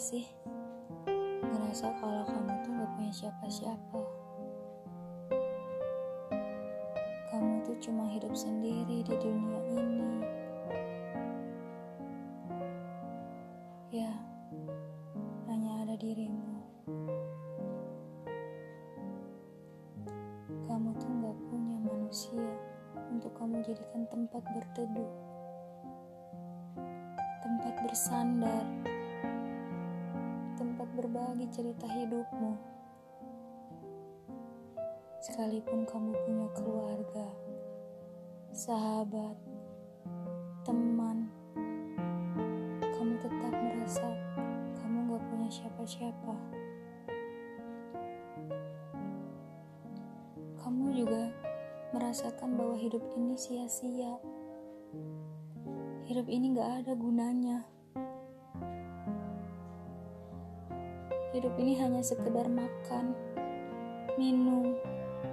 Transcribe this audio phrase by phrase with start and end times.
[0.00, 0.24] sih
[1.44, 4.00] ngerasa kalau kamu tuh gak punya siapa-siapa?
[7.30, 10.10] Kamu tuh cuma hidup sendiri di dunia ini.
[13.92, 14.10] Ya,
[15.52, 16.58] hanya ada dirimu.
[20.64, 22.48] Kamu tuh gak punya manusia
[23.12, 25.12] untuk kamu jadikan tempat berteduh,
[27.44, 28.89] tempat bersandar
[31.00, 32.60] berbagi cerita hidupmu.
[35.24, 37.24] Sekalipun kamu punya keluarga,
[38.52, 39.32] sahabat,
[40.60, 41.32] teman,
[42.84, 44.12] kamu tetap merasa
[44.76, 46.36] kamu gak punya siapa-siapa.
[50.60, 51.32] Kamu juga
[51.96, 54.20] merasakan bahwa hidup ini sia-sia.
[56.04, 57.79] Hidup ini gak ada gunanya.
[61.30, 63.14] Hidup ini hanya sekedar makan,
[64.18, 64.74] minum,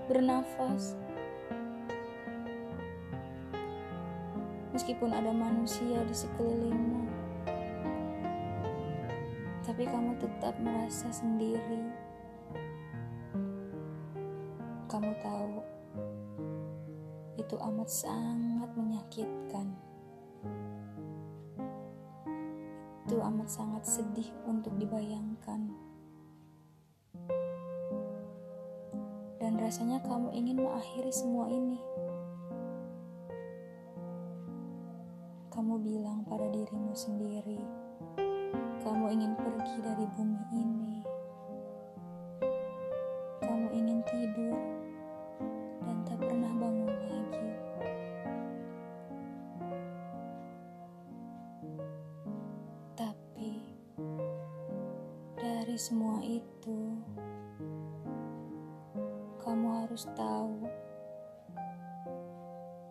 [0.06, 0.94] bernafas.
[4.78, 7.02] Meskipun ada manusia di sekelilingmu,
[9.66, 11.90] tapi kamu tetap merasa sendiri.
[14.86, 15.66] Kamu tahu,
[17.42, 19.73] itu amat sangat menyakitkan.
[23.09, 25.86] Itu amat sangat sedih untuk dibayangkan.
[29.67, 31.75] Rasanya kamu ingin mengakhiri semua ini.
[35.51, 37.59] Kamu bilang pada dirimu sendiri,
[38.88, 40.95] kamu ingin pergi dari bumi ini.
[43.43, 44.55] Kamu ingin tidur
[45.83, 47.51] dan tak pernah bangun lagi.
[52.95, 53.51] Tapi
[55.35, 57.03] dari semua itu,
[59.88, 60.68] harus tahu,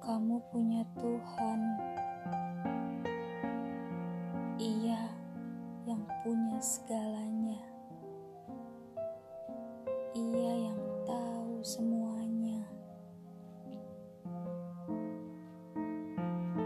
[0.00, 1.60] kamu punya Tuhan.
[4.56, 5.04] Ia
[5.84, 7.60] yang punya segalanya.
[10.16, 12.64] Ia yang tahu semuanya.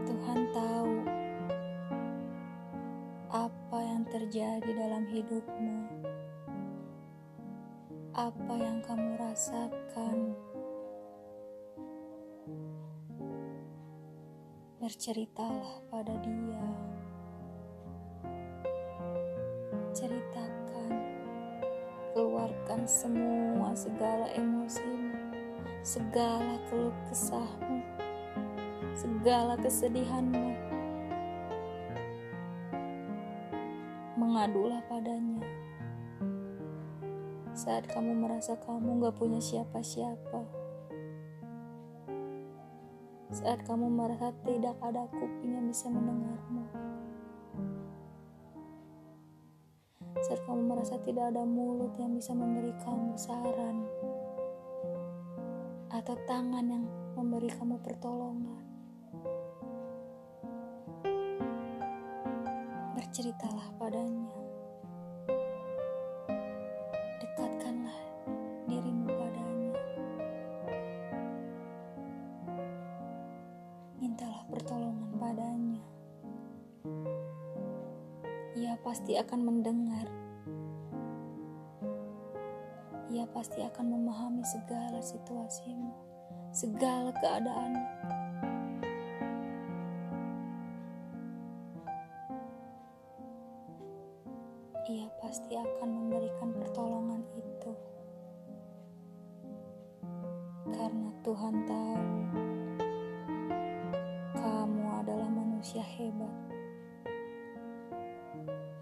[0.06, 0.94] Tuhan tahu
[3.34, 6.06] apa yang terjadi dalam hidupmu
[8.20, 10.36] apa yang kamu rasakan.
[14.76, 16.68] Berceritalah pada dia.
[19.96, 20.92] Ceritakan,
[22.12, 25.16] keluarkan semua segala emosimu,
[25.80, 27.80] segala keluh kesahmu,
[28.92, 30.52] segala kesedihanmu.
[34.20, 35.69] Mengadulah padanya
[37.60, 40.40] saat kamu merasa kamu gak punya siapa-siapa.
[43.36, 46.64] Saat kamu merasa tidak ada kuping yang bisa mendengarmu.
[50.24, 53.84] Saat kamu merasa tidak ada mulut yang bisa memberi kamu saran.
[55.92, 58.64] Atau tangan yang memberi kamu pertolongan.
[62.96, 64.39] Berceritalah padanya.
[74.50, 75.82] Pertolongan padanya.
[78.58, 80.06] Ia pasti akan mendengar.
[83.10, 85.90] Ia pasti akan memahami segala situasimu,
[86.50, 87.78] segala keadaan.
[94.90, 97.72] Ia pasti akan memberikan pertolongan itu.
[100.70, 102.20] Karena Tuhan tahu
[105.60, 106.34] manusia hebat.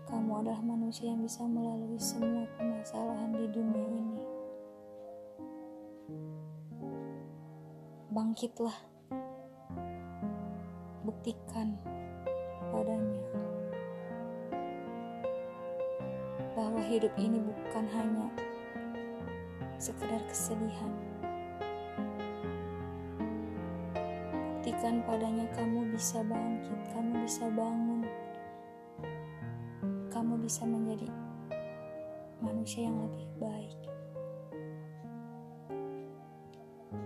[0.07, 4.23] Kamu adalah manusia yang bisa melalui semua permasalahan di dunia ini.
[8.15, 8.79] Bangkitlah,
[11.03, 11.75] buktikan
[12.71, 13.27] padanya
[16.55, 18.31] bahwa hidup ini bukan hanya
[19.83, 20.95] sekedar kesedihan
[24.79, 28.07] buktikan padanya kamu bisa bangkit, kamu bisa bangun,
[30.07, 31.11] kamu bisa menjadi
[32.39, 33.75] manusia yang lebih baik.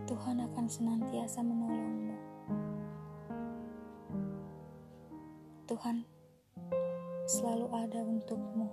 [0.05, 2.17] Tuhan akan senantiasa menolongmu.
[5.65, 6.05] Tuhan
[7.25, 8.69] selalu ada untukmu.